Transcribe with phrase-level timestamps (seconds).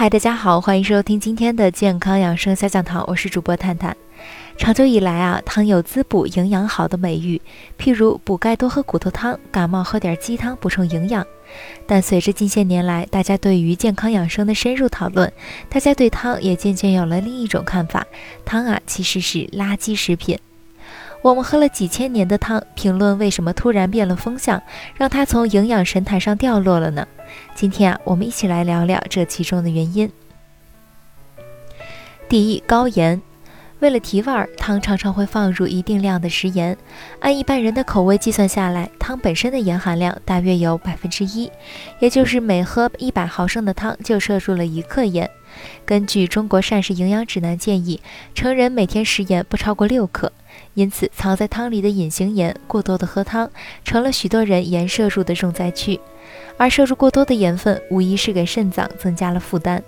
[0.00, 3.96] 嗨，大家好，欢迎收听今天的健康养生小讲堂，我是主播探探。
[4.56, 7.42] 长久以来啊，汤有滋补营养好的美誉，
[7.76, 11.26] 譬如补钙多喝骨头汤，感冒喝点鸡汤补充营养。
[11.84, 15.32] 但随着近些年来大家对于健康养生的深入讨论，
[15.68, 18.06] 大家对汤也渐渐有了另一种看法：
[18.44, 20.38] 汤啊其实是垃圾食品。
[21.20, 24.62] 我们喝了几千年的汤，评论为什么突然变了风向，
[24.94, 27.06] 让它从营养神坛上掉落了呢？
[27.54, 30.10] 今天啊，我们一起来聊聊这其中的原因。
[32.28, 33.20] 第一，高盐。
[33.80, 36.76] 为了提味儿，汤常常会放入一定量的食盐。
[37.20, 41.50] 按一般人的口味计算下来，汤本身的盐含量大约有百分之一，
[42.00, 45.30] 也就是每喝一百毫升的汤就摄入了一克盐。
[45.86, 48.00] 根据《中国膳食营养指南》建议，
[48.34, 50.32] 成人每天食盐不超过六克。
[50.74, 53.50] 因此，藏在汤里的隐形盐，过多的喝汤
[53.84, 55.98] 成了许多人盐摄入的重灾区。
[56.56, 59.82] 而摄入过多的盐分，无疑是给肾脏增加了负担。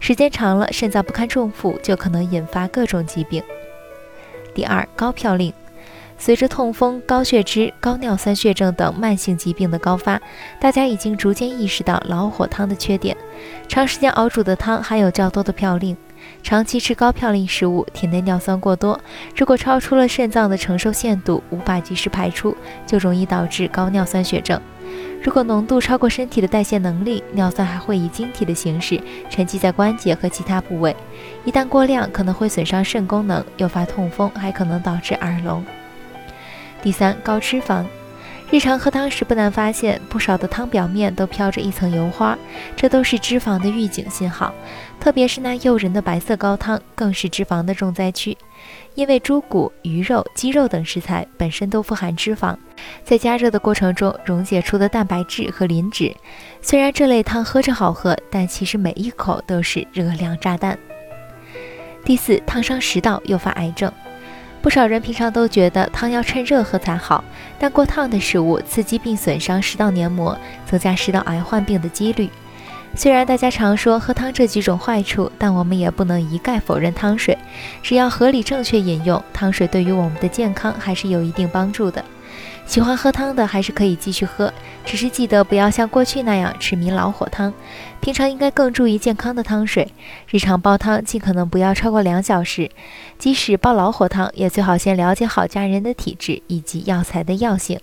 [0.00, 3.42] 时间长了，肾脏不堪重负，就可能引发各种疾病。
[4.54, 5.52] 第二，高嘌呤。
[6.16, 10.20] 随着痛风、高血脂、高尿酸血症等慢性疾病的高发，
[10.60, 13.16] 大家已经逐渐意识到老火汤的缺点。
[13.66, 15.96] 长时间熬煮的汤含有较多的嘌呤，
[16.42, 19.00] 长期吃高嘌呤食物，体内尿酸过多，
[19.36, 24.60] 如果超出了肾脏的承受限度，无法及时排出，就容易导致高尿酸血症。
[25.22, 30.94] 如果浓度超过身体的代谢能力，尿酸还会以晶体的形式沉积在关节和其他部位，
[31.46, 35.64] 一旦过量，可能会损伤肾功能，诱发痛风，还可能导致耳聋。
[36.82, 37.84] 第三，高脂肪。
[38.50, 42.38] 日常喝汤时，不难发现不少的汤表面都飘着一层油花，
[42.76, 44.54] 这都是脂肪的预警信号。
[45.00, 48.36] 特别是那诱人的白色高汤，更是脂肪的重灾区。
[48.94, 52.56] 因为猪骨、鱼肉、鸡肉等食材本身都富含脂肪，
[53.02, 56.14] 在加热的过程中溶解出的蛋白质和磷脂。
[56.62, 60.78] 虽然这类汤喝着好喝，但其实每一口都是热量炸弹。
[62.04, 63.92] 第四，烫伤食道，诱发癌症。
[64.64, 67.22] 不少人平常都觉得汤要趁热喝才好，
[67.58, 72.30] 但过烫的食物刺激并损伤食道黏膜，增加食道癌患病的几率。
[72.96, 77.36] 虽然大家常说喝汤这几种坏处，但我们也不能一概否认汤水。
[77.82, 82.02] 只要合理正确饮用，汤水对于我们的健康还是有一定帮助的。
[82.66, 84.52] 喜欢喝汤的还是可以继续喝，
[84.84, 87.52] 只是记得不要像过去那样痴迷老火汤。
[88.00, 89.92] 平常应该更注意健康的汤水，
[90.28, 92.70] 日常煲汤尽可能不要超过两小时。
[93.18, 97.78] 即使煲老火汤，也最好先了解好家人的体质以及药材的药性。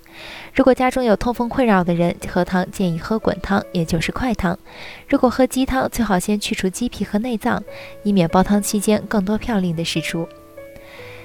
[0.53, 4.57] 如果家中有痛风困扰的人，喝汤建议喝滚汤，也就是快汤。
[5.07, 7.63] 如果喝鸡汤，最好先去除鸡皮和内脏，
[8.03, 10.27] 以免煲汤期间更多嘌呤的释出。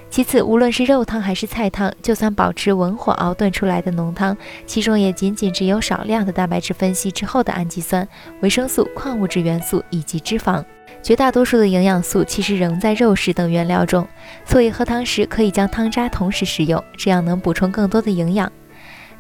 [0.09, 4.35] 其次，无论是肉汤还是菜汤，就算保持文火熬炖出来的浓汤，
[4.65, 8.07] 其中也仅仅只有少量的蛋白质分析之后的氨基酸、
[8.41, 10.65] 维生素、矿物质元素以及脂肪，
[11.03, 14.07] 绝大多数的营养素其实仍在肉食等原料中。
[14.47, 18.51] 所以喝汤时可以将汤渣同时食用，这样能补充更多的营养。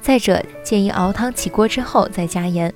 [0.00, 2.72] 再者，建议熬汤起锅之后再加盐。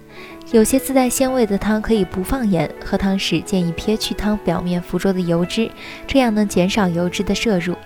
[0.50, 5.70] 有些自带鲜味的汤可以不放盐，喝汤时建议撇去汤表面浮着的油脂，
[6.08, 7.76] 这样能减少油脂的摄入。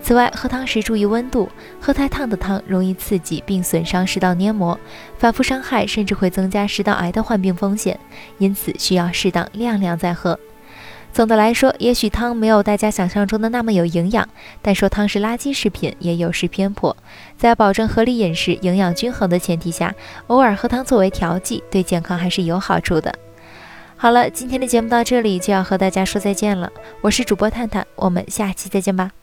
[0.00, 1.48] 此外，喝汤时注意温度，
[1.80, 4.78] 喝太烫的汤容易刺激并损伤食道黏膜，
[5.18, 7.98] 反复伤害甚至会增加食道癌的患病风险，
[8.38, 10.38] 因此需要适当晾晾再喝。
[11.12, 14.26] 总的来说，也许汤没有大家想象中的那么有营养，
[14.62, 16.96] 但说汤是垃圾食品也有失偏颇。
[17.36, 19.94] 在保证合理饮食、营养均衡的前提下，
[20.28, 23.14] 偶尔喝汤作为调剂，对健康还是有好处的。
[23.96, 26.70] 好了，今天的节目到这里就要和大家说再见了，
[27.00, 29.17] 我是主播探探，我们下期再见吧。